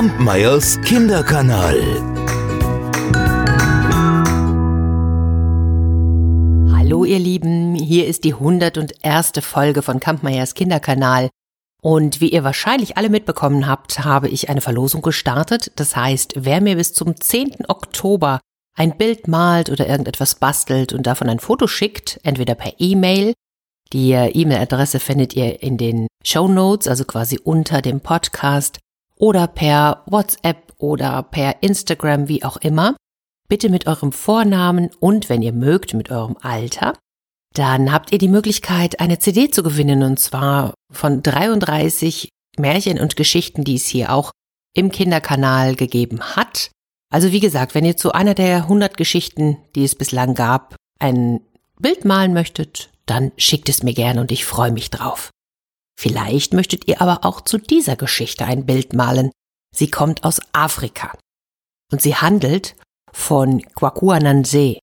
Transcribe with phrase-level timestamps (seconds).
[0.00, 1.78] Kampmeyers Kinderkanal.
[6.74, 9.32] Hallo ihr Lieben, hier ist die 101.
[9.42, 11.28] Folge von Kampmeyers Kinderkanal.
[11.82, 15.70] Und wie ihr wahrscheinlich alle mitbekommen habt, habe ich eine Verlosung gestartet.
[15.76, 17.66] Das heißt, wer mir bis zum 10.
[17.68, 18.40] Oktober
[18.78, 23.34] ein Bild malt oder irgendetwas bastelt und davon ein Foto schickt, entweder per E-Mail,
[23.92, 28.78] die E-Mail-Adresse findet ihr in den Show Notes, also quasi unter dem Podcast,
[29.20, 32.96] oder per WhatsApp oder per Instagram, wie auch immer.
[33.48, 36.94] Bitte mit eurem Vornamen und, wenn ihr mögt, mit eurem Alter.
[37.54, 42.28] Dann habt ihr die Möglichkeit, eine CD zu gewinnen, und zwar von 33
[42.58, 44.30] Märchen und Geschichten, die es hier auch
[44.74, 46.70] im Kinderkanal gegeben hat.
[47.12, 51.40] Also wie gesagt, wenn ihr zu einer der 100 Geschichten, die es bislang gab, ein
[51.78, 55.30] Bild malen möchtet, dann schickt es mir gerne und ich freue mich drauf.
[56.00, 59.30] Vielleicht möchtet ihr aber auch zu dieser Geschichte ein Bild malen.
[59.76, 61.16] Sie kommt aus Afrika.
[61.92, 62.74] Und sie handelt
[63.12, 64.78] von Kwakuananse.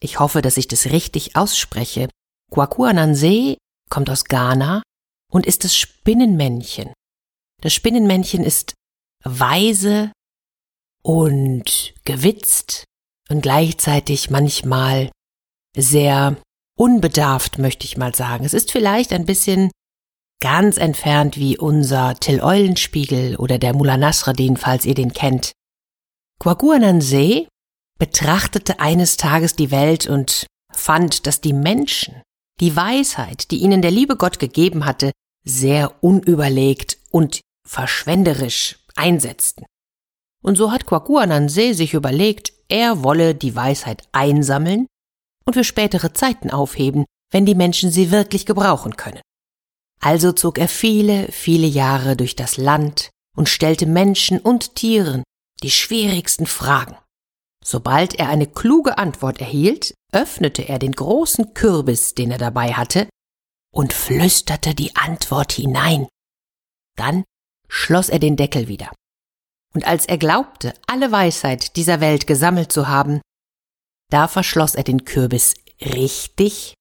[0.00, 2.08] Ich hoffe, dass ich das richtig ausspreche.
[2.50, 3.56] Kwakuananse
[3.88, 4.82] kommt aus Ghana
[5.32, 6.92] und ist das Spinnenmännchen.
[7.62, 8.74] Das Spinnenmännchen ist
[9.24, 10.12] weise,
[11.02, 12.84] und gewitzt
[13.28, 15.10] und gleichzeitig manchmal
[15.76, 16.36] sehr
[16.76, 18.44] unbedarft, möchte ich mal sagen.
[18.44, 19.70] Es ist vielleicht ein bisschen
[20.40, 25.52] ganz entfernt wie unser Till Eulenspiegel oder der Mullah Nasreddin, falls ihr den kennt.
[26.40, 27.46] Kwaguanansee
[27.98, 32.22] betrachtete eines Tages die Welt und fand, dass die Menschen
[32.60, 35.12] die Weisheit, die ihnen der liebe Gott gegeben hatte,
[35.44, 39.64] sehr unüberlegt und verschwenderisch einsetzten.
[40.42, 44.86] Und so hat Kwakuanansee sich überlegt, er wolle die Weisheit einsammeln
[45.44, 49.20] und für spätere Zeiten aufheben, wenn die Menschen sie wirklich gebrauchen können.
[50.02, 55.22] Also zog er viele, viele Jahre durch das Land und stellte Menschen und Tieren
[55.62, 56.96] die schwierigsten Fragen.
[57.62, 63.08] Sobald er eine kluge Antwort erhielt, öffnete er den großen Kürbis, den er dabei hatte,
[63.72, 66.08] und flüsterte die Antwort hinein.
[66.96, 67.24] Dann
[67.68, 68.90] schloss er den Deckel wieder.
[69.74, 73.20] Und als er glaubte, alle Weisheit dieser Welt gesammelt zu haben,
[74.10, 76.74] da verschloss er den Kürbis richtig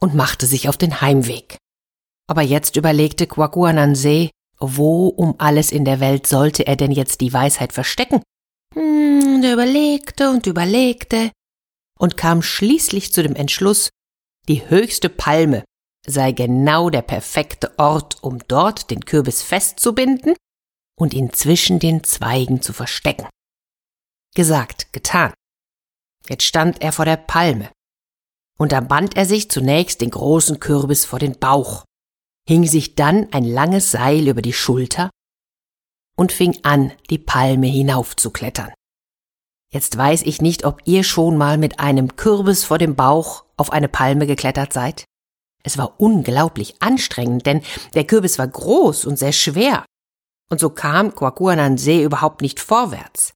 [0.00, 1.56] und machte sich auf den Heimweg.
[2.30, 4.30] Aber jetzt überlegte Kwaguanansee,
[4.60, 8.22] wo um alles in der Welt sollte er denn jetzt die Weisheit verstecken?
[8.72, 11.32] Hm, er überlegte und überlegte
[11.98, 13.90] und kam schließlich zu dem Entschluss,
[14.48, 15.64] die höchste Palme
[16.06, 20.36] sei genau der perfekte Ort, um dort den Kürbis festzubinden
[20.96, 23.28] und ihn zwischen den Zweigen zu verstecken.
[24.36, 25.34] Gesagt, getan.
[26.28, 27.72] Jetzt stand er vor der Palme.
[28.56, 31.84] Und da band er sich zunächst den großen Kürbis vor den Bauch,
[32.50, 35.08] hing sich dann ein langes Seil über die Schulter
[36.16, 38.72] und fing an, die Palme hinaufzuklettern.
[39.72, 43.70] Jetzt weiß ich nicht, ob ihr schon mal mit einem Kürbis vor dem Bauch auf
[43.70, 45.04] eine Palme geklettert seid.
[45.62, 47.62] Es war unglaublich anstrengend, denn
[47.94, 49.84] der Kürbis war groß und sehr schwer
[50.50, 51.12] und so kam
[51.76, 53.32] See überhaupt nicht vorwärts.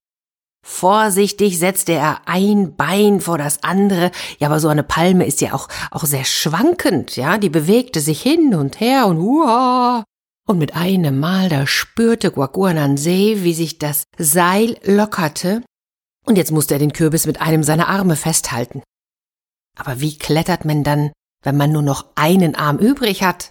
[0.66, 4.10] Vorsichtig setzte er ein Bein vor das andere.
[4.38, 7.36] Ja, aber so eine Palme ist ja auch, auch sehr schwankend, ja.
[7.36, 10.04] Die bewegte sich hin und her und huah.
[10.48, 12.32] Und mit einem Mal, da spürte
[12.96, 15.62] See, wie sich das Seil lockerte.
[16.24, 18.82] Und jetzt musste er den Kürbis mit einem seiner Arme festhalten.
[19.76, 23.50] Aber wie klettert man dann, wenn man nur noch einen Arm übrig hat?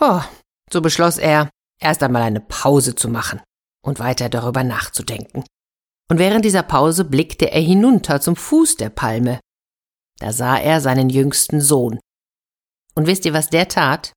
[0.00, 0.22] Oh,
[0.72, 1.50] so beschloss er,
[1.80, 3.40] erst einmal eine Pause zu machen
[3.84, 5.44] und weiter darüber nachzudenken.
[6.08, 9.40] Und während dieser Pause blickte er hinunter zum Fuß der Palme.
[10.18, 11.98] Da sah er seinen jüngsten Sohn.
[12.94, 14.12] Und wisst ihr, was der tat?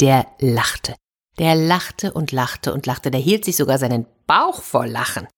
[0.00, 0.94] Der lachte.
[1.38, 5.28] Der lachte und lachte und lachte, der hielt sich sogar seinen Bauch vor Lachen.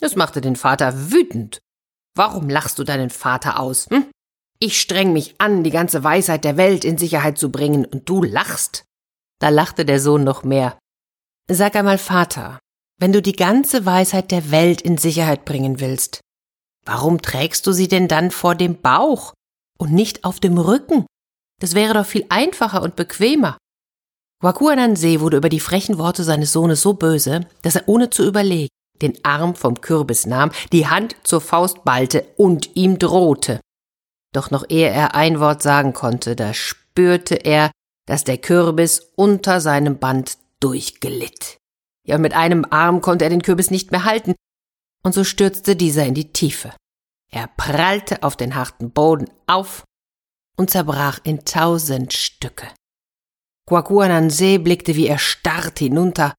[0.00, 1.58] Das machte den Vater wütend.
[2.14, 3.88] Warum lachst du deinen Vater aus?
[3.90, 4.06] Hm?
[4.60, 8.22] Ich streng mich an, die ganze Weisheit der Welt in Sicherheit zu bringen, und du
[8.22, 8.84] lachst.
[9.40, 10.78] Da lachte der Sohn noch mehr.
[11.48, 12.58] Sag einmal, Vater,
[12.98, 16.20] wenn du die ganze Weisheit der Welt in Sicherheit bringen willst,
[16.84, 19.32] warum trägst du sie denn dann vor dem Bauch
[19.78, 21.06] und nicht auf dem Rücken?
[21.60, 23.56] Das wäre doch viel einfacher und bequemer.
[24.40, 28.68] Wakuanansee wurde über die frechen Worte seines Sohnes so böse, dass er ohne zu überlegen
[29.02, 33.60] den Arm vom Kürbis nahm, die Hand zur Faust ballte und ihm drohte.
[34.34, 37.70] Doch noch ehe er ein Wort sagen konnte, da spürte er,
[38.06, 41.58] dass der Kürbis unter seinem Band durchglitt.
[42.08, 44.34] Ja, mit einem Arm konnte er den Kürbis nicht mehr halten,
[45.04, 46.74] und so stürzte dieser in die Tiefe.
[47.30, 49.84] Er prallte auf den harten Boden auf
[50.56, 52.66] und zerbrach in tausend Stücke.
[53.66, 56.34] Kwakuanansee blickte wie erstarrt hinunter,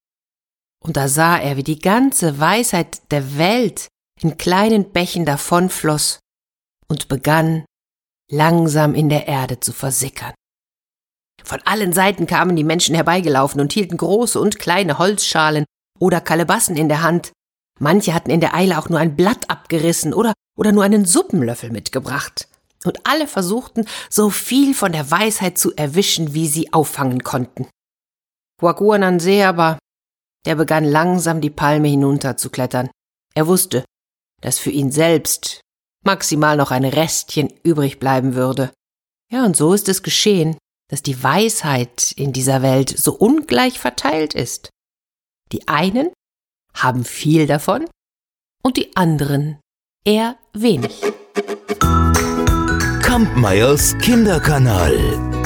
[0.82, 3.90] Und da sah er, wie die ganze Weisheit der Welt
[4.20, 6.20] in kleinen Bächen davonfloss
[6.88, 7.66] und begann
[8.32, 10.34] langsam in der Erde zu versickern.
[11.44, 15.66] Von allen Seiten kamen die Menschen herbeigelaufen und hielten große und kleine Holzschalen
[16.00, 17.32] oder Kalebassen in der Hand.
[17.80, 21.72] Manche hatten in der Eile auch nur ein Blatt abgerissen oder, oder nur einen Suppenlöffel
[21.72, 22.48] mitgebracht.
[22.86, 27.68] Und alle versuchten, so viel von der Weisheit zu erwischen, wie sie auffangen konnten.
[28.62, 29.78] Waguanansee aber,
[30.46, 32.90] der begann langsam die Palme hinunterzuklettern.
[33.36, 33.84] Er wusste,
[34.42, 35.62] dass für ihn selbst
[36.06, 38.72] maximal noch ein Restchen übrig bleiben würde.
[39.32, 40.58] Ja, und so ist es geschehen,
[40.90, 44.70] dass die Weisheit in dieser Welt so ungleich verteilt ist.
[45.52, 46.10] Die einen
[46.74, 47.86] haben viel davon
[48.64, 49.60] und die anderen
[50.04, 51.02] eher wenig.
[53.02, 55.39] Kampmeyers Kinderkanal.